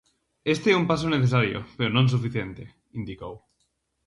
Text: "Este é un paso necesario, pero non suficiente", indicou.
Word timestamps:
"Este 0.53 0.67
é 0.71 0.79
un 0.81 0.85
paso 0.91 1.07
necesario, 1.15 1.59
pero 1.77 1.95
non 1.95 2.05
suficiente", 2.13 2.63
indicou. 2.99 3.33